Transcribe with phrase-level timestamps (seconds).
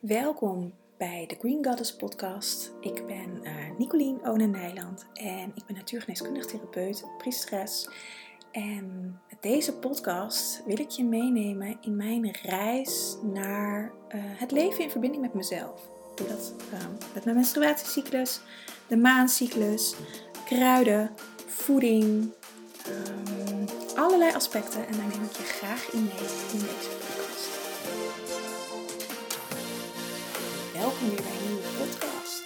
[0.00, 2.72] Welkom bij de Green Goddess podcast.
[2.80, 7.88] Ik ben uh, Nicolien Onen Nijland en ik ben natuurgeneeskundig therapeut, priesteres.
[8.50, 14.84] En met deze podcast wil ik je meenemen in mijn reis naar uh, het leven
[14.84, 15.90] in verbinding met mezelf.
[16.14, 16.78] Dat uh,
[17.14, 18.40] met mijn menstruatiecyclus,
[18.86, 19.94] de maancyclus,
[20.44, 21.10] kruiden,
[21.46, 22.32] voeding,
[22.88, 23.64] um,
[23.96, 24.86] allerlei aspecten.
[24.86, 26.10] En daar neem ik je graag in mee
[26.52, 27.09] in deze podcast.
[31.00, 32.42] Welkom bij een nieuwe podcast.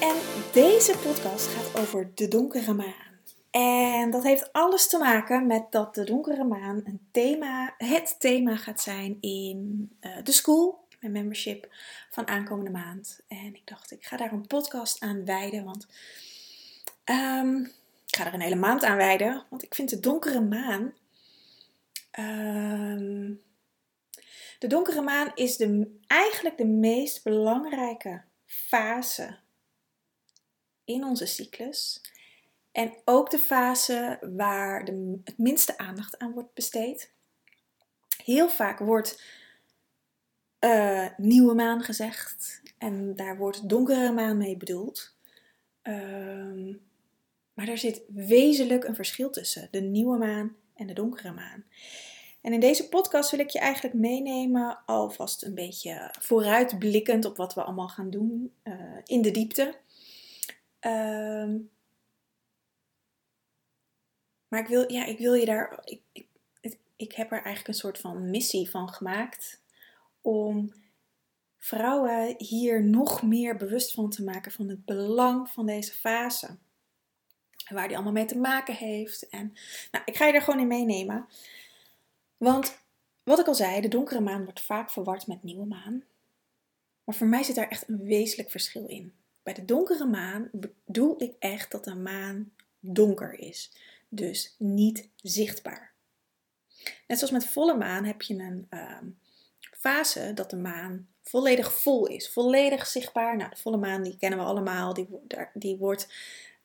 [0.00, 0.16] En
[0.52, 3.20] deze podcast gaat over de donkere maan.
[3.50, 8.56] En dat heeft alles te maken met dat de donkere maan een thema, het thema
[8.56, 11.68] gaat zijn in uh, de school, mijn membership
[12.10, 13.20] van aankomende maand.
[13.28, 15.86] En ik dacht, ik ga daar een podcast aan wijden, want
[17.04, 17.64] um,
[18.06, 20.92] ik ga er een hele maand aan wijden, want ik vind de donkere maan.
[22.18, 23.40] Um,
[24.62, 29.38] de donkere maan is de, eigenlijk de meest belangrijke fase
[30.84, 32.00] in onze cyclus.
[32.72, 37.12] En ook de fase waar de, het minste aandacht aan wordt besteed.
[38.24, 39.22] Heel vaak wordt
[40.60, 45.16] uh, nieuwe maan gezegd en daar wordt donkere maan mee bedoeld.
[45.82, 46.74] Uh,
[47.54, 51.64] maar er zit wezenlijk een verschil tussen de nieuwe maan en de donkere maan.
[52.42, 57.54] En in deze podcast wil ik je eigenlijk meenemen, alvast een beetje vooruitblikkend op wat
[57.54, 59.74] we allemaal gaan doen uh, in de diepte.
[60.80, 61.54] Uh,
[64.48, 65.80] maar ik wil, ja, ik wil je daar.
[65.84, 66.26] Ik, ik,
[66.96, 69.60] ik heb er eigenlijk een soort van missie van gemaakt
[70.20, 70.72] om
[71.58, 76.46] vrouwen hier nog meer bewust van te maken van het belang van deze fase.
[77.66, 79.28] En waar die allemaal mee te maken heeft.
[79.28, 79.52] En
[79.90, 81.26] nou, ik ga je er gewoon in meenemen.
[82.42, 82.78] Want
[83.22, 86.04] wat ik al zei, de donkere maan wordt vaak verward met nieuwe maan.
[87.04, 89.12] Maar voor mij zit daar echt een wezenlijk verschil in.
[89.42, 93.72] Bij de donkere maan bedoel ik echt dat de maan donker is.
[94.08, 95.92] Dus niet zichtbaar.
[97.06, 98.98] Net zoals met volle maan heb je een uh,
[99.60, 102.32] fase dat de maan volledig vol is.
[102.32, 103.36] Volledig zichtbaar.
[103.36, 104.94] Nou, de volle maan die kennen we allemaal.
[104.94, 105.08] Die,
[105.54, 106.12] die wordt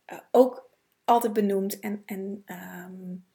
[0.07, 0.69] uh, ook
[1.05, 1.79] altijd benoemd.
[1.79, 3.25] En, en um,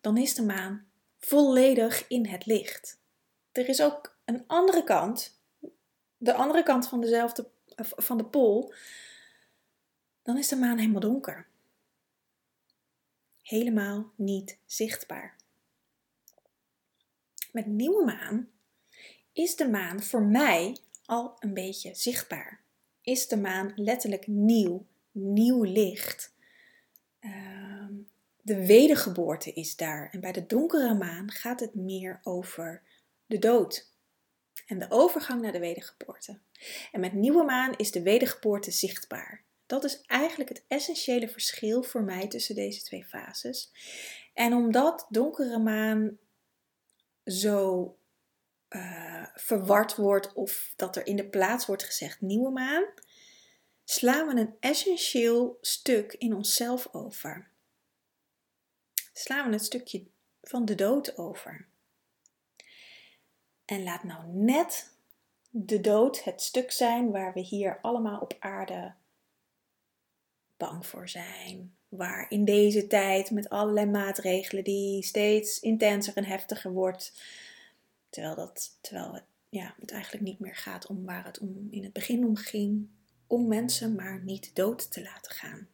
[0.00, 0.89] dan is de maan
[1.20, 3.00] volledig in het licht.
[3.52, 5.40] Er is ook een andere kant,
[6.16, 8.74] de andere kant van dezelfde van de pool.
[10.22, 11.46] Dan is de maan helemaal donker.
[13.42, 15.36] Helemaal niet zichtbaar.
[17.52, 18.48] Met nieuwe maan
[19.32, 22.60] is de maan voor mij al een beetje zichtbaar.
[23.00, 26.34] Is de maan letterlijk nieuw, nieuw licht.
[28.42, 30.08] De wedergeboorte is daar.
[30.12, 32.82] En bij de donkere maan gaat het meer over
[33.26, 33.92] de dood.
[34.66, 36.38] En de overgang naar de wedergeboorte.
[36.92, 39.44] En met nieuwe maan is de wedergeboorte zichtbaar.
[39.66, 43.72] Dat is eigenlijk het essentiële verschil voor mij tussen deze twee fases.
[44.34, 46.18] En omdat donkere maan
[47.24, 47.96] zo
[48.70, 52.84] uh, verward wordt of dat er in de plaats wordt gezegd nieuwe maan,
[53.84, 57.49] slaan we een essentieel stuk in onszelf over
[59.20, 60.04] slaan we het stukje
[60.42, 61.66] van de dood over.
[63.64, 64.94] En laat nou net
[65.50, 68.94] de dood het stuk zijn waar we hier allemaal op aarde
[70.56, 71.74] bang voor zijn.
[71.88, 77.22] Waar in deze tijd met allerlei maatregelen die steeds intenser en heftiger wordt.
[78.08, 81.82] Terwijl, dat, terwijl het, ja, het eigenlijk niet meer gaat om waar het om in
[81.82, 82.88] het begin om ging.
[83.26, 85.68] Om mensen maar niet dood te laten gaan.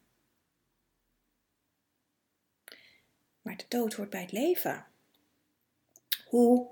[3.46, 4.86] Maar de dood hoort bij het leven.
[6.28, 6.68] Hoe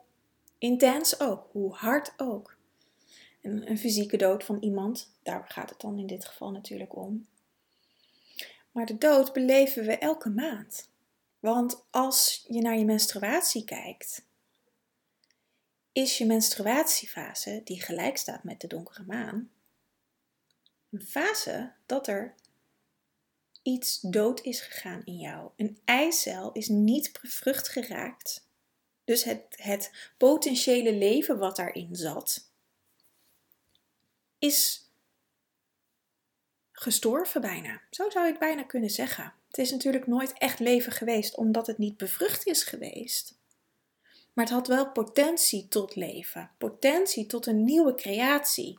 [0.59, 2.57] intens ook, hoe hard ook.
[3.41, 7.27] En een fysieke dood van iemand, daar gaat het dan in dit geval natuurlijk om.
[8.71, 10.91] Maar de dood beleven we elke maand.
[11.39, 14.27] Want als je naar je menstruatie kijkt,
[15.93, 19.51] is je menstruatiefase, die gelijk staat met de donkere maan,
[20.91, 22.35] een fase dat er
[23.65, 25.51] iets dood is gegaan in jou.
[25.57, 28.49] Een eicel is niet bevrucht geraakt.
[29.05, 32.51] Dus het, het potentiële leven wat daarin zat,
[34.39, 34.89] is
[36.73, 37.81] gestorven bijna.
[37.91, 39.35] Zo zou je het bijna kunnen zeggen.
[39.49, 43.39] Het is natuurlijk nooit echt leven geweest omdat het niet bevrucht is geweest.
[44.33, 48.79] Maar het had wel potentie tot leven, potentie tot een nieuwe creatie.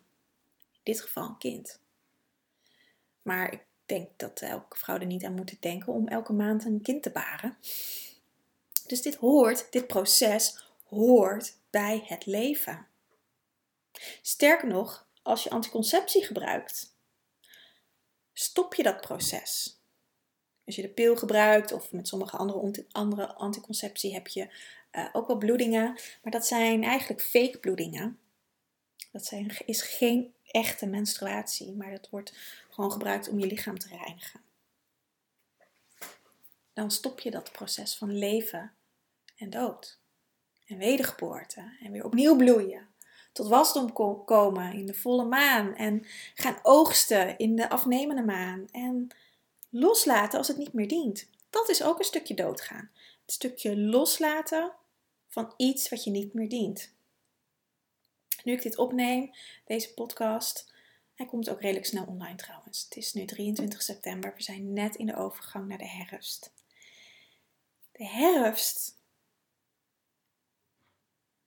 [0.71, 1.79] In dit geval een kind.
[3.21, 6.81] Maar ik denk dat elke vrouw er niet aan moet denken om elke maand een
[6.81, 7.57] kind te baren.
[8.87, 12.87] Dus dit hoort, dit proces hoort bij het leven.
[14.21, 16.95] Sterker nog, als je anticonceptie gebruikt,
[18.33, 19.79] stop je dat proces.
[20.65, 24.53] Als je de pil gebruikt of met sommige andere, andere anticonceptie heb je
[24.91, 25.99] uh, ook wel bloedingen.
[26.23, 28.19] Maar dat zijn eigenlijk fake bloedingen.
[29.11, 32.33] Dat zijn, is geen echte menstruatie, maar dat wordt
[32.69, 34.39] gewoon gebruikt om je lichaam te reinigen.
[36.73, 38.71] Dan stop je dat proces van leven
[39.37, 39.99] en dood.
[40.65, 41.77] En wedergeboorte.
[41.81, 42.87] En weer opnieuw bloeien.
[43.31, 43.93] Tot wasdom
[44.25, 45.75] komen in de volle maan.
[45.75, 48.67] En gaan oogsten in de afnemende maan.
[48.71, 49.07] En
[49.69, 51.29] loslaten als het niet meer dient.
[51.49, 52.89] Dat is ook een stukje doodgaan.
[53.21, 54.71] Het stukje loslaten
[55.27, 56.94] van iets wat je niet meer dient.
[58.45, 59.31] Nu ik dit opneem,
[59.65, 60.73] deze podcast,
[61.13, 62.83] hij komt ook redelijk snel online trouwens.
[62.83, 66.53] Het is nu 23 september, we zijn net in de overgang naar de herfst.
[67.91, 68.97] De herfst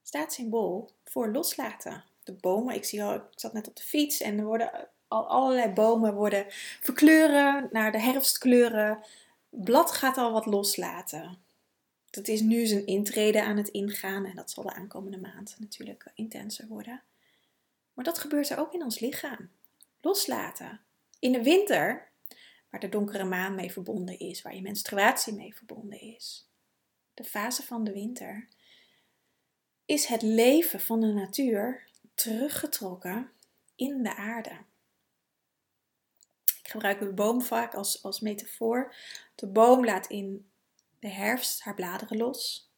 [0.02, 2.04] staat symbool voor loslaten.
[2.24, 5.28] De bomen, ik, zie al, ik zat net op de fiets en er worden al
[5.28, 6.46] allerlei bomen worden
[6.80, 9.04] verkleuren naar de herfstkleuren.
[9.48, 11.38] Blad gaat al wat loslaten.
[12.10, 16.10] Dat is nu zijn intrede aan het ingaan en dat zal de aankomende maand natuurlijk
[16.14, 17.02] intenser worden.
[17.92, 19.50] Maar dat gebeurt er ook in ons lichaam.
[20.00, 20.80] Loslaten.
[21.18, 22.08] In de winter,
[22.70, 26.48] waar de donkere maan mee verbonden is, waar je menstruatie mee verbonden is.
[27.14, 28.48] De fase van de winter.
[29.84, 33.30] Is het leven van de natuur teruggetrokken
[33.76, 34.58] in de aarde.
[36.44, 38.94] Ik gebruik de boom vaak als, als metafoor.
[39.34, 40.47] De boom laat in
[40.98, 42.70] de herfst haar bladeren los.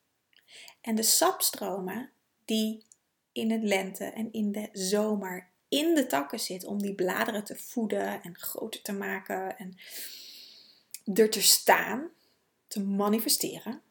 [0.81, 2.13] En de sapstromen
[2.45, 2.85] die
[3.33, 7.57] in het lente en in de zomer in de takken zit om die bladeren te
[7.57, 9.79] voeden en groter te maken en
[11.15, 12.11] er te staan,
[12.67, 13.83] te manifesteren.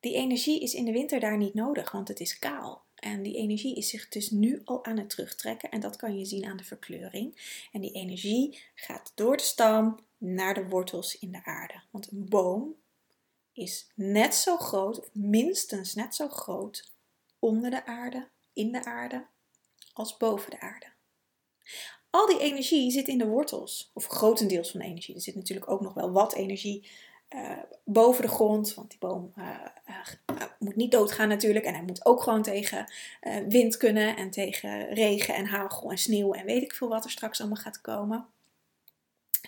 [0.00, 2.84] Die energie is in de winter daar niet nodig, want het is kaal.
[3.02, 5.70] En die energie is zich dus nu al aan het terugtrekken.
[5.70, 7.58] En dat kan je zien aan de verkleuring.
[7.72, 11.82] En die energie gaat door de stam naar de wortels in de aarde.
[11.90, 12.74] Want een boom
[13.52, 16.92] is net zo groot, of minstens net zo groot,
[17.38, 19.26] onder de aarde, in de aarde,
[19.92, 20.86] als boven de aarde.
[22.10, 25.14] Al die energie zit in de wortels, of grotendeels van de energie.
[25.14, 26.90] Er zit natuurlijk ook nog wel wat energie
[27.34, 29.48] uh, boven de grond, want die boom uh,
[29.88, 31.64] uh, moet niet doodgaan natuurlijk.
[31.64, 32.92] En hij moet ook gewoon tegen
[33.48, 37.10] wind kunnen en tegen regen en hagel en sneeuw en weet ik veel wat er
[37.10, 38.26] straks allemaal gaat komen.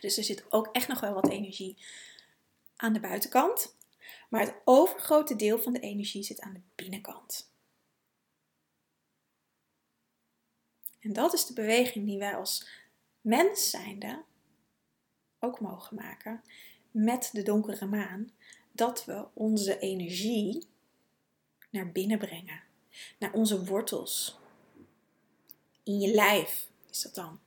[0.00, 1.76] Dus er zit ook echt nog wel wat energie
[2.76, 3.76] aan de buitenkant.
[4.28, 7.52] Maar het overgrote deel van de energie zit aan de binnenkant.
[11.00, 12.68] En dat is de beweging die wij als
[13.20, 14.22] mens zijnde
[15.38, 16.42] ook mogen maken
[16.94, 18.30] met de donkere maan.
[18.72, 20.66] Dat we onze energie
[21.70, 22.62] naar binnen brengen.
[23.18, 24.38] Naar onze wortels.
[25.82, 27.38] In je lijf is dat dan.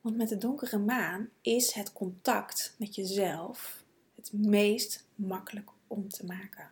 [0.00, 6.26] Want met de donkere maan is het contact met jezelf het meest makkelijk om te
[6.26, 6.70] maken.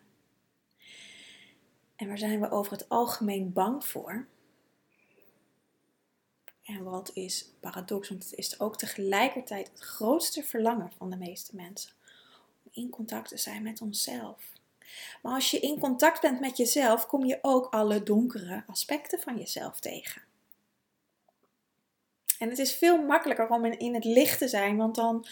[1.96, 4.26] En waar zijn we over het algemeen bang voor?
[6.70, 11.56] En wat is paradox, want het is ook tegelijkertijd het grootste verlangen van de meeste
[11.56, 11.92] mensen.
[12.62, 14.52] Om in contact te zijn met onszelf.
[15.22, 19.38] Maar als je in contact bent met jezelf, kom je ook alle donkere aspecten van
[19.38, 20.22] jezelf tegen.
[22.38, 25.26] En het is veel makkelijker om in het licht te zijn, want dan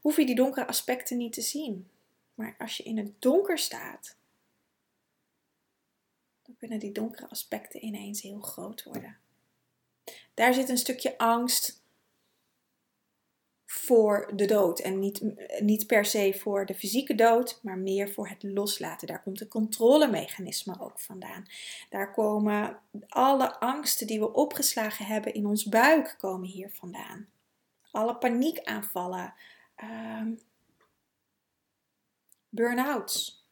[0.00, 1.88] hoef je die donkere aspecten niet te zien.
[2.34, 4.16] Maar als je in het donker staat,
[6.42, 9.16] dan kunnen die donkere aspecten ineens heel groot worden.
[10.36, 11.82] Daar zit een stukje angst
[13.66, 14.78] voor de dood.
[14.78, 15.22] En niet,
[15.60, 19.06] niet per se voor de fysieke dood, maar meer voor het loslaten.
[19.06, 21.46] Daar komt het controlemechanisme ook vandaan.
[21.90, 27.28] Daar komen alle angsten die we opgeslagen hebben in ons buik komen hier vandaan.
[27.90, 29.34] Alle paniekaanvallen,
[29.82, 30.40] um,
[32.48, 33.44] burn-outs.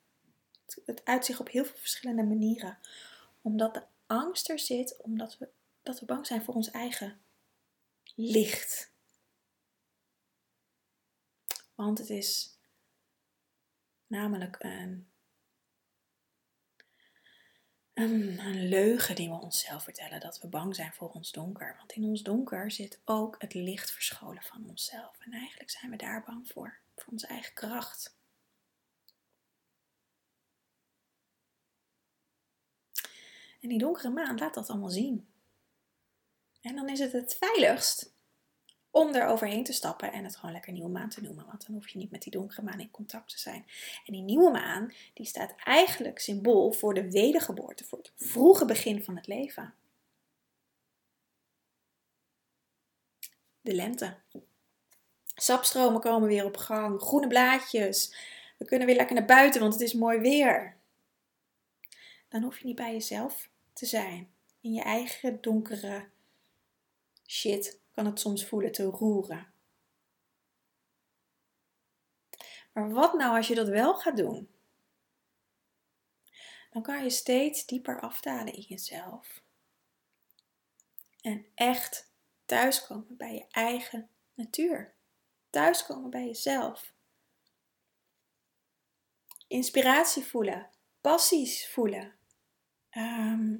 [0.85, 2.79] Het uit zich op heel veel verschillende manieren.
[3.43, 5.49] Omdat de angst er zit, omdat we,
[5.85, 7.21] dat we bang zijn voor ons eigen
[8.15, 8.93] licht.
[11.75, 12.59] Want het is
[14.07, 15.11] namelijk een,
[17.93, 21.77] een, een, leugen die we onszelf vertellen dat we bang zijn voor ons donker.
[21.77, 25.19] Want in ons donker zit ook het licht verscholen van onszelf.
[25.21, 28.17] En eigenlijk zijn we daar bang voor, voor onze eigen kracht.
[33.61, 35.34] En die donkere maan laat dat allemaal zien.
[36.65, 38.13] En dan is het het veiligst
[38.91, 41.47] om er overheen te stappen en het gewoon lekker nieuwe maan te noemen.
[41.47, 43.67] Want dan hoef je niet met die donkere maan in contact te zijn.
[44.07, 49.05] En die nieuwe maan, die staat eigenlijk symbool voor de wedergeboorte, voor het vroege begin
[49.05, 49.75] van het leven.
[53.61, 54.17] De lente.
[55.35, 58.17] Sapstromen komen weer op gang, groene blaadjes.
[58.59, 60.77] We kunnen weer lekker naar buiten, want het is mooi weer.
[62.29, 64.33] Dan hoef je niet bij jezelf te zijn.
[64.61, 66.13] In je eigen donkere
[67.27, 69.53] shit kan het soms voelen te roeren.
[72.73, 74.49] Maar wat nou als je dat wel gaat doen?
[76.71, 79.43] Dan kan je steeds dieper afdalen in jezelf.
[81.21, 82.13] En echt
[82.45, 84.95] thuiskomen bij je eigen natuur.
[85.51, 86.93] Thuiskomen bij jezelf.
[89.47, 92.15] Inspiratie voelen, passies voelen,
[92.91, 93.57] ehm,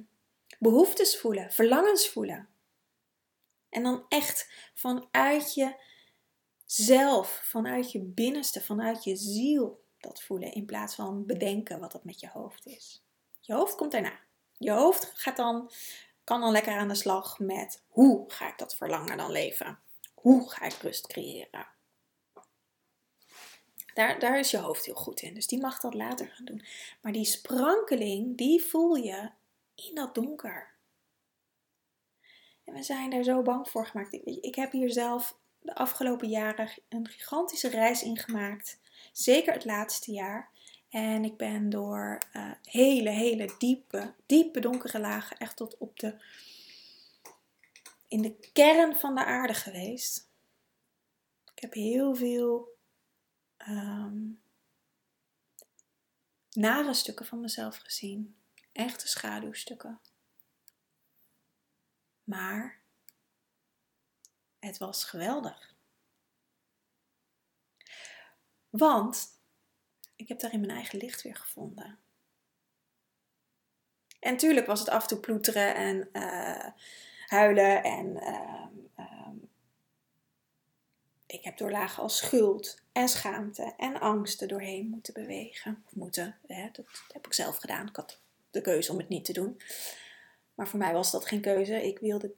[0.59, 2.54] behoeftes voelen, verlangens voelen.
[3.75, 5.53] En dan echt vanuit
[6.65, 10.53] jezelf, vanuit je binnenste, vanuit je ziel dat voelen.
[10.53, 13.03] In plaats van bedenken wat dat met je hoofd is.
[13.39, 14.19] Je hoofd komt daarna.
[14.57, 15.71] Je hoofd gaat dan,
[16.23, 19.79] kan dan lekker aan de slag met hoe ga ik dat verlangen dan leven?
[20.13, 21.67] Hoe ga ik rust creëren?
[23.93, 25.33] Daar, daar is je hoofd heel goed in.
[25.33, 26.65] Dus die mag dat later gaan doen.
[27.01, 29.29] Maar die sprankeling, die voel je
[29.75, 30.74] in dat donker.
[32.65, 34.13] En we zijn daar zo bang voor gemaakt.
[34.13, 38.79] Ik, ik heb hier zelf de afgelopen jaren een gigantische reis in gemaakt.
[39.11, 40.49] Zeker het laatste jaar.
[40.89, 46.15] En ik ben door uh, hele, hele diepe, diepe donkere lagen, echt tot op de.
[48.07, 50.27] in de kern van de aarde geweest.
[51.55, 52.73] Ik heb heel veel.
[53.69, 54.39] Um,
[56.51, 58.35] nare stukken van mezelf gezien.
[58.71, 59.99] Echte schaduwstukken.
[62.25, 62.81] Maar
[64.59, 65.75] het was geweldig.
[68.69, 69.27] Want
[70.15, 71.99] ik heb daarin mijn eigen licht weer gevonden.
[74.19, 76.67] En natuurlijk was het af en toe ploeteren en uh,
[77.25, 77.83] huilen.
[77.83, 78.65] En uh,
[81.25, 85.83] ik heb door lagen als schuld en schaamte en angsten doorheen moeten bewegen.
[85.85, 87.87] Of moeten, hè, dat heb ik zelf gedaan.
[87.87, 88.19] Ik had
[88.51, 89.61] de keuze om het niet te doen.
[90.55, 91.87] Maar voor mij was dat geen keuze.
[91.87, 92.33] Ik wilde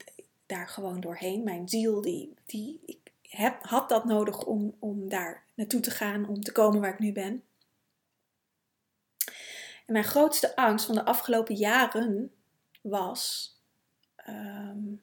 [0.46, 1.44] daar gewoon doorheen.
[1.44, 6.28] Mijn ziel, die, die, ik heb, had dat nodig om, om daar naartoe te gaan,
[6.28, 7.44] om te komen waar ik nu ben.
[9.86, 12.32] En mijn grootste angst van de afgelopen jaren
[12.82, 13.56] was
[14.16, 14.96] ehm,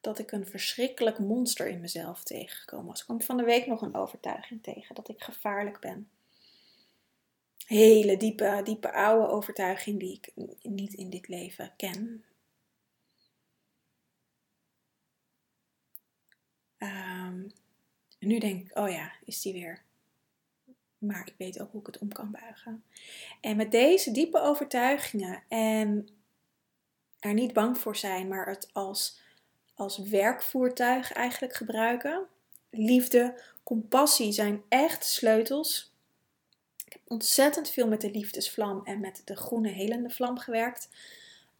[0.00, 2.98] dat ik een verschrikkelijk monster in mezelf tegengekomen was.
[2.98, 6.10] Ik kwam van de week nog een overtuiging tegen dat ik gevaarlijk ben
[7.68, 10.32] hele diepe, diepe oude overtuiging die ik
[10.62, 12.24] niet in dit leven ken.
[16.78, 17.52] Um,
[18.18, 19.82] nu denk ik, oh ja, is die weer.
[20.98, 22.84] Maar ik weet ook hoe ik het om kan buigen.
[23.40, 26.08] En met deze diepe overtuigingen en
[27.18, 29.20] er niet bang voor zijn, maar het als,
[29.74, 32.26] als werkvoertuig eigenlijk gebruiken.
[32.70, 35.87] Liefde, compassie zijn echt sleutels
[37.04, 40.88] ontzettend veel met de liefdesvlam en met de groene helende vlam gewerkt.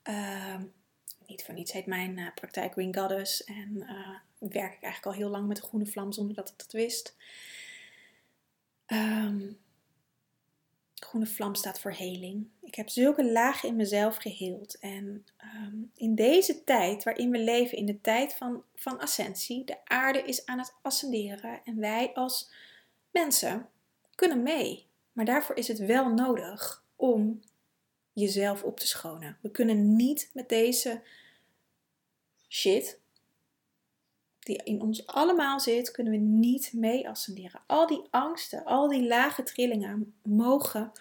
[0.04, 0.60] Uh,
[1.26, 3.44] niet voor niets heet mijn uh, praktijk Green Goddess.
[3.44, 6.58] En uh, werk ik eigenlijk al heel lang met de groene vlam zonder dat ik
[6.58, 7.16] dat wist.
[8.86, 9.58] Um,
[10.94, 12.48] groene vlam staat voor heling.
[12.62, 14.78] Ik heb zulke lagen in mezelf geheeld.
[14.78, 19.84] En um, in deze tijd waarin we leven, in de tijd van, van ascensie, de
[19.84, 21.60] aarde is aan het ascenderen.
[21.64, 22.50] En wij als
[23.10, 23.68] mensen
[24.14, 24.87] kunnen mee.
[25.18, 27.40] Maar daarvoor is het wel nodig om
[28.12, 29.38] jezelf op te schonen.
[29.42, 31.02] We kunnen niet met deze
[32.48, 33.00] shit
[34.38, 37.60] die in ons allemaal zit, kunnen we niet mee ascenderen.
[37.66, 40.92] Al die angsten, al die lage trillingen mogen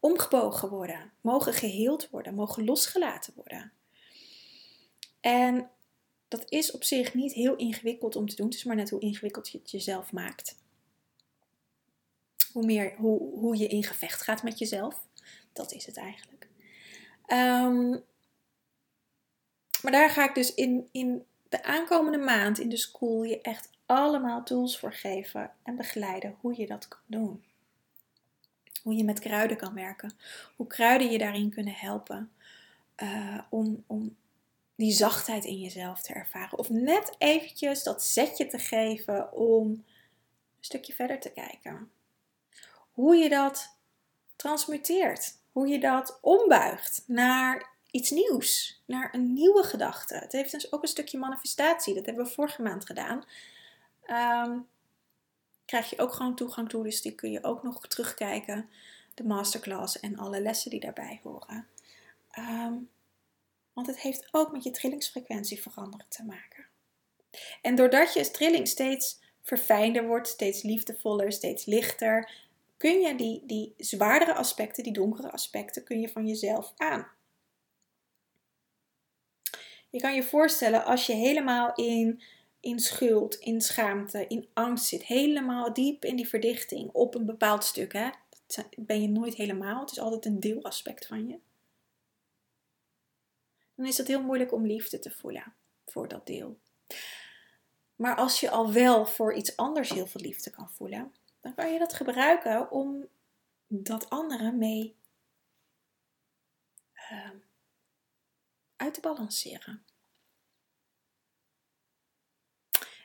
[0.00, 3.72] omgebogen worden, mogen geheeld worden, mogen losgelaten worden.
[5.20, 5.70] En
[6.28, 8.46] dat is op zich niet heel ingewikkeld om te doen.
[8.46, 10.64] Het is maar net hoe ingewikkeld je het jezelf maakt
[12.56, 15.02] hoe, meer, hoe, hoe je in gevecht gaat met jezelf.
[15.52, 16.48] Dat is het eigenlijk.
[17.26, 17.90] Ehm,
[19.82, 23.70] maar daar ga ik dus in, in de aankomende maand in de school je echt
[23.86, 27.44] allemaal tools voor geven en begeleiden hoe je dat kan doen.
[28.82, 30.12] Hoe je met kruiden kan werken.
[30.56, 32.32] Hoe kruiden je daarin kunnen helpen.
[33.02, 34.16] Uh, om, om
[34.74, 36.58] die zachtheid in jezelf te ervaren.
[36.58, 39.84] Of net eventjes dat zetje te geven om een
[40.60, 41.90] stukje verder te kijken
[42.96, 43.76] hoe je dat
[44.36, 45.38] transmuteert.
[45.52, 50.14] Hoe je dat ombuigt naar iets nieuws, naar een nieuwe gedachte.
[50.14, 51.94] Het heeft dus ook een stukje manifestatie.
[51.94, 53.24] Dat hebben we vorige maand gedaan.
[54.46, 54.68] Um,
[55.64, 58.70] krijg je ook gewoon toegang toe, dus die kun je ook nog terugkijken.
[59.14, 61.66] De masterclass en alle lessen die daarbij horen.
[62.30, 62.74] Ehm,
[63.72, 66.66] want het heeft ook met je trillingsfrequentie veranderen te maken.
[67.62, 72.45] En doordat je trilling steeds verfijnder wordt, steeds liefdevoller, steeds lichter,
[72.76, 77.14] kun je die, die zwaardere aspecten, die donkere aspecten, kun je van jezelf aan.
[79.90, 82.22] Je kan je voorstellen als je helemaal in,
[82.60, 87.64] in schuld, in schaamte, in angst zit, helemaal diep in die verdichting op een bepaald
[87.64, 87.92] stuk.
[87.92, 88.10] Hè?
[88.46, 91.38] Dat ben je nooit helemaal, het is altijd een deelaspect van je.
[93.74, 95.54] Dan is het heel moeilijk om liefde te voelen
[95.86, 96.58] voor dat deel.
[97.96, 101.12] Maar als je al wel voor iets anders heel veel liefde kan voelen,
[101.46, 103.08] dan kan je dat gebruiken om
[103.66, 104.96] dat andere mee
[106.94, 107.30] uh,
[108.76, 109.84] uit te balanceren.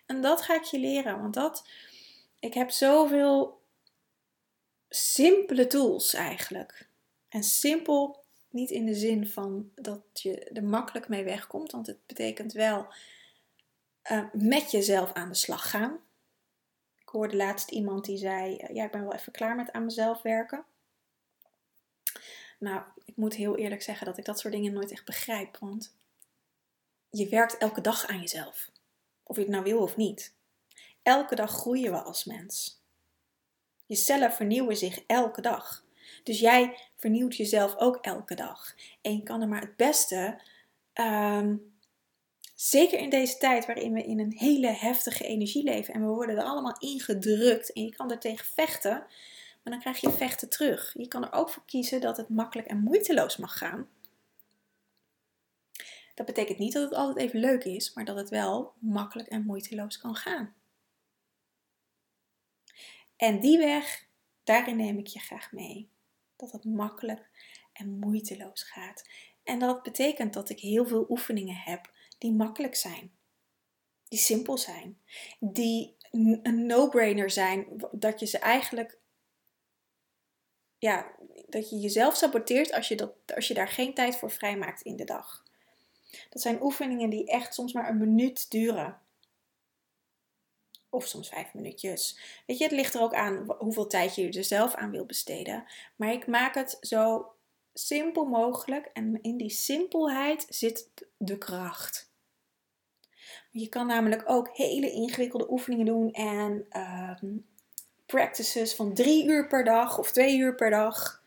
[0.05, 1.69] En dat ga ik je leren, want dat,
[2.39, 3.62] ik heb zoveel
[4.89, 6.89] simpele tools eigenlijk.
[7.29, 12.05] En simpel niet in de zin van dat je er makkelijk mee wegkomt, want het
[12.05, 12.93] betekent wel
[14.12, 16.00] uh, met jezelf aan de slag gaan.
[17.11, 19.85] Ik hoorde laatst iemand die zei: eh, Ja, ik ben wel even klaar met aan
[19.85, 20.65] mezelf werken.
[22.59, 25.57] Nou, ik moet heel eerlijk zeggen dat ik dat soort dingen nooit echt begrijp.
[25.57, 25.95] Want
[27.09, 28.71] je werkt elke dag aan jezelf.
[29.23, 30.33] Of je het nou wil of niet.
[31.03, 32.81] Elke dag groeien we als mens.
[33.85, 35.83] Je cellen vernieuwen zich elke dag.
[36.23, 38.75] Dus jij vernieuwt jezelf ook elke dag.
[39.01, 40.41] En je kan er maar het beste
[40.93, 41.70] um,
[42.61, 46.37] Zeker in deze tijd waarin we in een hele heftige energie leven en we worden
[46.37, 48.91] er allemaal ingedrukt en je kan er tegen vechten,
[49.63, 50.93] maar dan krijg je vechten terug.
[50.97, 53.89] Je kan er ook voor kiezen dat het makkelijk en moeiteloos mag gaan.
[56.15, 59.45] Dat betekent niet dat het altijd even leuk is, maar dat het wel makkelijk en
[59.45, 60.53] moeiteloos kan gaan.
[63.15, 64.05] En die weg,
[64.43, 65.89] daarin neem ik je graag mee.
[66.35, 67.29] Dat het makkelijk
[67.73, 69.07] en moeiteloos gaat.
[69.43, 73.12] En dat betekent dat ik heel veel oefeningen heb die makkelijk zijn,
[74.07, 75.01] die simpel zijn,
[75.40, 78.98] die een no-brainer zijn, dat je ze eigenlijk,
[80.77, 81.12] ja,
[81.48, 84.96] dat je jezelf saboteert als je, dat, als je daar geen tijd voor vrijmaakt in
[84.96, 85.44] de dag.
[86.29, 89.01] Dat zijn oefeningen die echt soms maar een minuut duren.
[90.90, 92.20] Of soms vijf minuutjes.
[92.48, 95.66] Weet je, het ligt er ook aan hoeveel tijd je er zelf aan wil besteden.
[95.96, 97.34] Maar ik maak het zo
[97.74, 98.86] simpel mogelijk.
[98.86, 102.10] En in die simpelheid zit de kracht.
[103.51, 107.37] Je kan namelijk ook hele ingewikkelde oefeningen doen en ehm,
[108.05, 111.24] practices van drie uur per dag of twee uur per dag.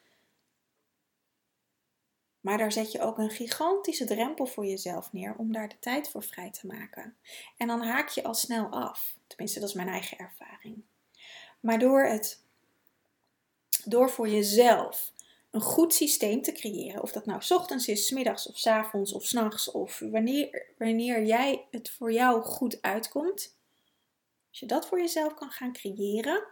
[2.40, 6.08] Maar daar zet je ook een gigantische drempel voor jezelf neer om daar de tijd
[6.08, 7.16] voor vrij te maken.
[7.56, 9.16] En dan haak je al snel af.
[9.26, 10.82] Tenminste, dat is mijn eigen ervaring.
[11.60, 12.42] Maar door het
[13.84, 15.12] door voor jezelf
[15.54, 17.02] een goed systeem te creëren.
[17.02, 20.72] Of dat nou s ochtends is, s middags of s avonds of s'nachts of wanneer,
[20.78, 23.58] wanneer jij het voor jou goed uitkomt.
[24.48, 26.46] Als je dat voor jezelf kan gaan creëren.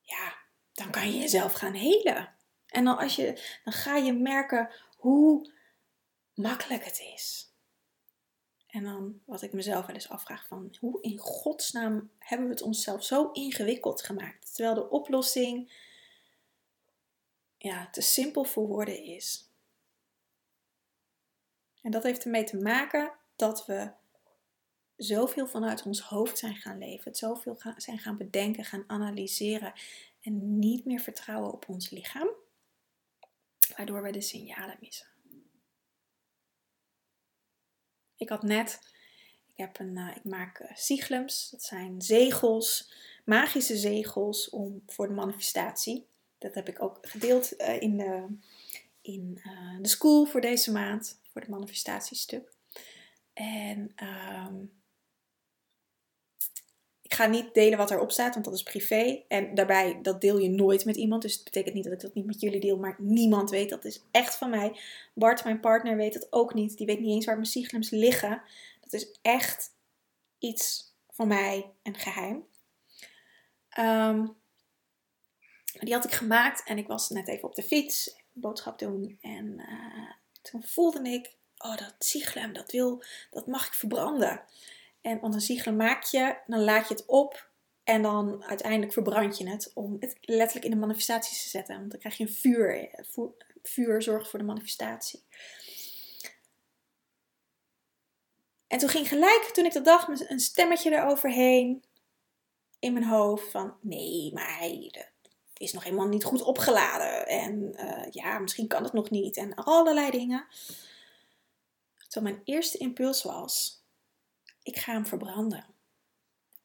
[0.00, 0.36] Ja,
[0.72, 2.34] dan kan je jezelf gaan helen.
[2.66, 5.52] En dan, als je, dan ga je merken hoe
[6.34, 7.45] makkelijk het is.
[8.76, 12.62] En dan wat ik mezelf wel eens afvraag van hoe in godsnaam hebben we het
[12.62, 14.54] onszelf zo ingewikkeld gemaakt.
[14.54, 15.72] Terwijl de oplossing
[17.58, 19.50] ja, te simpel voor woorden is.
[21.82, 23.90] En dat heeft ermee te maken dat we
[24.96, 27.04] zoveel vanuit ons hoofd zijn gaan leven.
[27.04, 29.72] Het zoveel zijn gaan bedenken, gaan analyseren.
[30.20, 32.28] En niet meer vertrouwen op ons lichaam.
[33.76, 35.15] Waardoor we de signalen missen.
[38.16, 38.78] Ik had net,
[39.46, 42.92] ik, heb een, uh, ik maak uh, siglems, dat zijn zegels,
[43.24, 46.06] magische zegels om, voor de manifestatie.
[46.38, 48.26] Dat heb ik ook gedeeld uh, in, de,
[49.00, 49.40] in
[49.80, 52.52] de school voor deze maand, voor het manifestatiestuk.
[53.32, 54.70] En ik
[57.16, 59.22] ga niet delen wat erop staat, want dat is privé.
[59.28, 61.22] En daarbij, dat deel je nooit met iemand.
[61.22, 63.70] Dus het betekent niet dat ik dat niet met jullie deel, maar niemand weet.
[63.70, 64.80] Dat is echt van mij.
[65.14, 66.76] Bart, mijn partner, weet het ook niet.
[66.76, 68.42] Die weet niet eens waar mijn siglems liggen.
[68.80, 69.70] Dat is echt
[70.38, 72.44] iets van mij en geheim.
[73.78, 74.36] Um,
[75.80, 79.18] die had ik gemaakt en ik was net even op de fiets, boodschap doen.
[79.20, 80.10] En uh,
[80.42, 84.40] toen voelde ik, oh dat siglem, dat, wil, dat mag ik verbranden.
[85.06, 87.50] En want een ziegel maak je, dan laat je het op
[87.84, 91.76] En dan uiteindelijk verbrand je het om het letterlijk in de manifestaties te zetten.
[91.78, 92.90] Want dan krijg je een vuur.
[93.62, 95.24] Vuur zorgt voor de manifestatie.
[98.66, 101.84] En toen ging gelijk, toen ik dat dacht, een stemmetje eroverheen
[102.78, 104.92] in mijn hoofd van nee, maar hij
[105.56, 107.26] is nog helemaal niet goed opgeladen.
[107.26, 109.36] En uh, ja, misschien kan het nog niet.
[109.36, 110.46] En allerlei dingen.
[112.08, 113.84] Toen mijn eerste impuls was,
[114.66, 115.66] ik ga hem verbranden.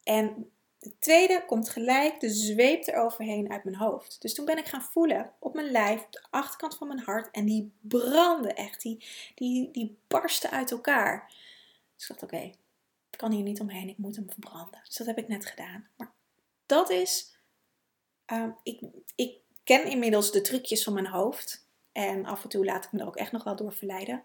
[0.04, 4.22] En de tweede komt gelijk de zweep eroverheen uit mijn hoofd.
[4.22, 7.32] Dus toen ben ik gaan voelen op mijn lijf, op de achterkant van mijn hart.
[7.32, 8.82] En die brandde echt.
[8.82, 11.34] Die, die, die barsten uit elkaar.
[11.96, 12.52] Dus ik dacht, oké,
[13.10, 13.90] ik kan hier niet omheen.
[13.90, 14.82] Ik moet hem verbranden.
[14.84, 15.88] Dus dat heb ik net gedaan.
[15.98, 16.12] Maar
[16.66, 17.36] dat is...
[18.26, 18.82] Ehm, ik,
[19.16, 21.68] ik ken inmiddels de trucjes van mijn hoofd.
[21.92, 24.24] En af en toe laat ik me er ook echt nog wel door verleiden.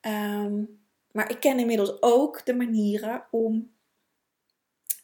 [0.00, 0.62] Ehm,
[1.12, 3.72] maar ik ken inmiddels ook de manieren om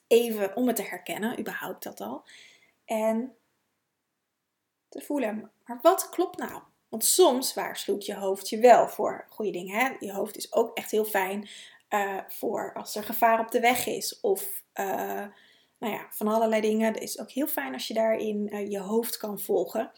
[0.07, 2.25] even om het te herkennen, überhaupt dat al.
[2.85, 3.35] En
[4.89, 6.63] te voelen, maar wat klopt nou?
[6.89, 9.79] Want soms waarschuwt je hoofd je wel voor goede dingen.
[9.79, 9.97] Hè?
[10.01, 11.49] Je hoofd is ook echt heel fijn
[11.91, 14.21] uh, voor als er gevaar op de weg is.
[14.21, 15.25] Of uh,
[15.79, 16.93] nou ja, van allerlei dingen.
[16.93, 19.91] Het is ook heel fijn als je daarin uh, je hoofd kan volgen.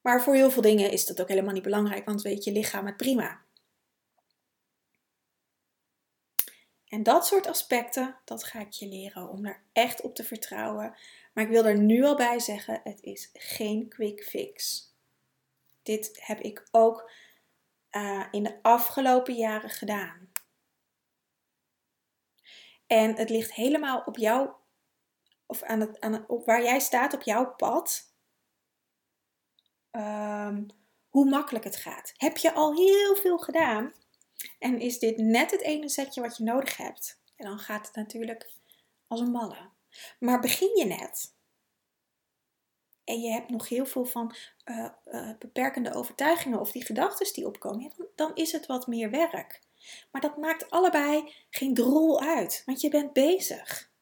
[0.00, 2.86] Maar voor heel veel dingen is dat ook helemaal niet belangrijk, want weet je lichaam
[2.86, 3.43] het prima.
[6.94, 10.96] En dat soort aspecten, dat ga ik je leren om daar echt op te vertrouwen.
[11.32, 14.88] Maar ik wil er nu al bij zeggen, het is geen quick fix.
[15.82, 17.10] Dit heb ik ook
[17.90, 20.30] uh, in de afgelopen jaren gedaan.
[22.86, 24.50] En het ligt helemaal op jou,
[25.46, 28.14] of aan het, aan op waar jij staat op jouw pad.
[29.90, 30.66] Um,
[31.08, 32.12] hoe makkelijk het gaat.
[32.16, 33.92] Heb je al heel veel gedaan?
[34.58, 37.20] En is dit net het ene setje wat je nodig hebt?
[37.36, 38.50] En dan gaat het natuurlijk
[39.06, 39.70] als een malle.
[40.18, 41.34] Maar begin je net
[43.04, 47.46] en je hebt nog heel veel van uh, uh, beperkende overtuigingen of die gedachten die
[47.46, 49.60] opkomen, dan, dan is het wat meer werk.
[50.10, 53.92] Maar dat maakt allebei geen drol uit, want je bent bezig.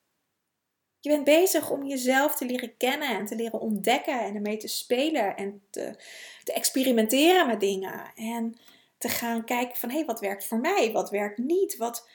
[1.01, 4.69] Je bent bezig om jezelf te leren kennen en te leren ontdekken en ermee te
[4.69, 5.97] spelen en te,
[6.45, 8.13] te experimenteren met dingen.
[8.15, 8.57] En
[9.03, 10.93] te gaan kijken van hé, hey, wat werkt voor mij?
[10.93, 11.77] Wat werkt niet?
[11.77, 12.09] Wat...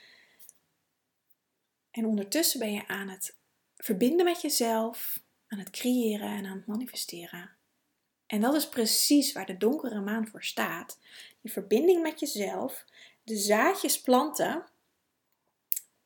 [1.90, 3.36] En ondertussen ben je aan het
[3.76, 7.50] verbinden met jezelf, aan het creëren en aan het manifesteren.
[8.26, 10.98] En dat is precies waar de donkere maan voor staat.
[11.40, 12.84] Die verbinding met jezelf,
[13.22, 14.64] de zaadjes planten,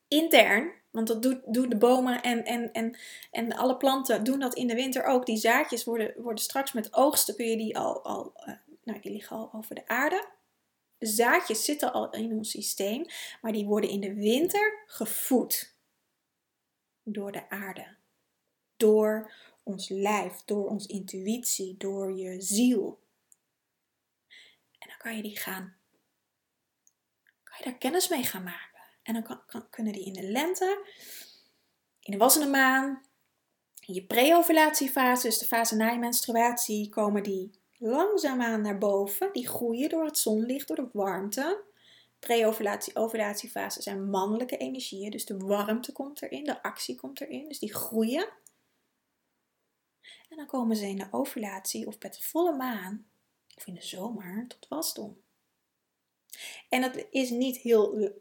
[0.07, 2.97] intern, want dat doen de bomen en, en, en,
[3.31, 5.25] en alle planten doen dat in de winter ook.
[5.25, 9.11] Die zaadjes worden, worden straks met oogsten, kun je die al, al uh, nou die
[9.11, 10.31] liggen al over de aarde
[11.05, 13.05] zaadjes zitten al in ons systeem,
[13.41, 15.75] maar die worden in de winter gevoed
[17.03, 17.95] door de aarde,
[18.77, 23.01] door ons lijf, door onze intuïtie, door je ziel.
[24.79, 25.75] En dan kan je die gaan,
[27.43, 28.81] kan je daar kennis mee gaan maken.
[29.03, 30.87] En dan kan, kunnen die in de lente,
[31.99, 33.03] in de wassende maan,
[33.79, 39.33] in je pre-ovulatiefase, dus de fase na je menstruatie, komen die langzaamaan naar boven.
[39.33, 41.63] Die groeien door het zonlicht, door de warmte.
[42.19, 45.11] Pre-ovulatie, ovulatiefase zijn mannelijke energieën.
[45.11, 47.47] Dus de warmte komt erin, de actie komt erin.
[47.47, 48.29] Dus die groeien.
[50.29, 53.07] En dan komen ze in de ovulatie of met de volle maan,
[53.55, 55.21] of in de zomer, tot wasdom.
[56.69, 58.11] En dat is niet heel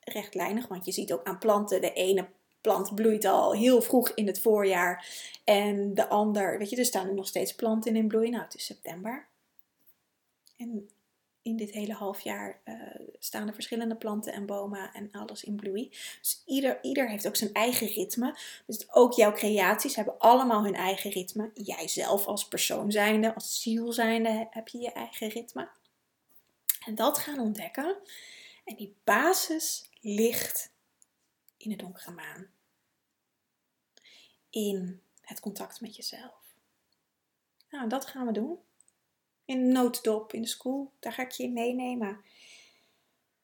[0.00, 2.28] rechtlijnig, want je ziet ook aan planten, de ene
[2.62, 5.06] plant bloeit al heel vroeg in het voorjaar.
[5.44, 8.30] En de ander, weet je, er staan er nog steeds planten in bloei.
[8.30, 9.26] Nou, het is september.
[10.56, 10.88] En
[11.42, 12.74] in dit hele halfjaar uh,
[13.18, 15.88] staan er verschillende planten en bomen en alles in bloei.
[16.20, 18.38] Dus ieder, ieder heeft ook zijn eigen ritme.
[18.66, 21.50] Dus ook jouw creaties hebben allemaal hun eigen ritme.
[21.54, 25.68] Jij zelf als persoon zijnde, als ziel zijnde, heb je je eigen ritme.
[26.86, 27.96] En dat gaan ontdekken.
[28.64, 30.71] En die basis ligt
[31.62, 32.50] in de donkere maan.
[34.50, 36.56] In het contact met jezelf.
[37.70, 38.58] Nou, dat gaan we doen.
[39.44, 40.92] In de nooddop, in de school.
[40.98, 42.24] Daar ga ik je meenemen.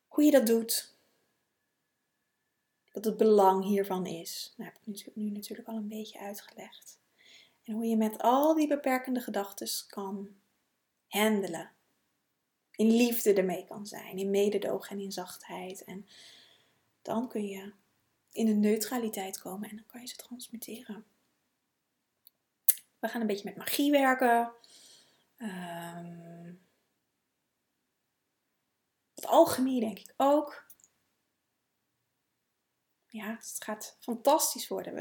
[0.07, 0.96] Hoe je dat doet.
[2.92, 4.54] Wat het belang hiervan is.
[4.57, 6.98] Nou, heb ik nu natuurlijk al een beetje uitgelegd.
[7.62, 10.37] En hoe je met al die beperkende gedachten kan
[11.09, 11.72] handelen.
[12.70, 14.18] In liefde ermee kan zijn.
[14.18, 15.85] In mededogen en in zachtheid.
[15.85, 16.07] En
[17.02, 17.72] dan kun je
[18.32, 21.04] in de neutraliteit komen en dan kan je ze transmuteren.
[22.98, 24.52] We gaan een beetje met magie werken.
[25.38, 26.60] Um,
[29.14, 30.66] wat alchemie denk ik ook.
[33.10, 34.94] ja, het gaat fantastisch worden.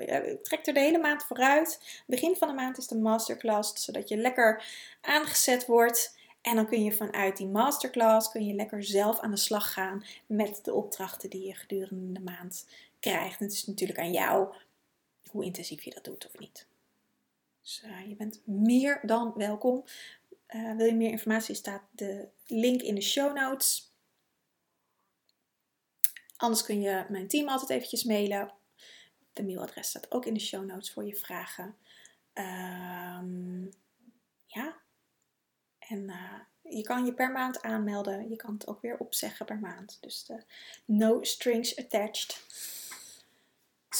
[0.43, 2.01] Trek er de hele maand vooruit.
[2.07, 4.63] Begin van de maand is de masterclass, zodat je lekker
[5.01, 6.17] aangezet wordt.
[6.41, 10.05] En dan kun je vanuit die masterclass kun je lekker zelf aan de slag gaan
[10.25, 12.67] met de opdrachten die je gedurende de maand
[12.99, 13.39] krijgt.
[13.39, 14.55] het is natuurlijk aan jou
[15.29, 16.67] hoe intensief je dat doet of niet.
[17.61, 19.83] Dus uh, je bent meer dan welkom.
[20.49, 23.91] Uh, wil je meer informatie, staat de link in de show notes.
[26.37, 28.53] Anders kun je mijn team altijd eventjes mailen.
[29.33, 31.77] De mailadres staat ook in de show notes voor je vragen.
[32.33, 33.71] Um,
[34.45, 34.77] ja.
[35.79, 38.29] En uh, je kan je per maand aanmelden.
[38.29, 39.97] Je kan het ook weer opzeggen per maand.
[40.01, 40.43] Dus de
[40.85, 42.45] no strings attached.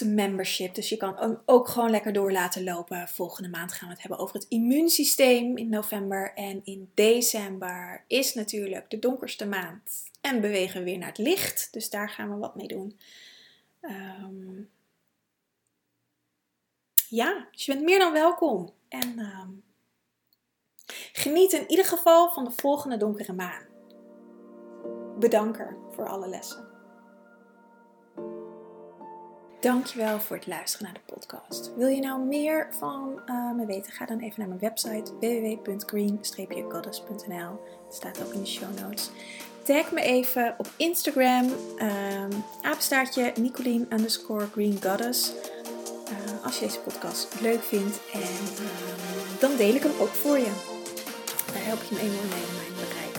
[0.05, 3.07] Membership, dus je kan ook gewoon lekker door laten lopen.
[3.07, 6.33] Volgende maand gaan we het hebben over het immuunsysteem in november.
[6.33, 10.03] En in december is natuurlijk de donkerste maand.
[10.21, 11.67] En bewegen we weer naar het licht.
[11.71, 12.99] Dus daar gaan we wat mee doen.
[13.81, 14.69] Um,
[17.10, 18.73] ja, dus je bent meer dan welkom.
[18.88, 19.63] En um,
[21.12, 23.65] geniet in ieder geval van de volgende donkere maan.
[25.19, 26.76] Bedanker voor alle lessen.
[29.67, 31.71] Dankjewel voor het luisteren naar de podcast.
[31.75, 33.91] Wil je nou meer van uh, me weten?
[33.91, 37.60] Ga dan even naar mijn website www.green-goddess.nl.
[37.86, 39.12] Het staat ook in de show notes.
[39.63, 45.32] Tag me even op Instagram, um, apenstaartje Nicolien underscore Green Goddess.
[45.32, 45.36] Uh,
[46.45, 47.99] als je deze podcast leuk vindt.
[48.13, 48.25] En uh,
[49.39, 50.51] dan deel ik hem ook voor je.
[51.53, 53.17] Daar help je me enorm mee om mijn bereik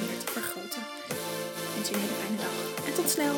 [0.00, 0.82] meer te vergroten.
[1.08, 1.16] Ik
[1.74, 2.84] wens je een hele fijne dag.
[2.86, 3.34] En tot snel!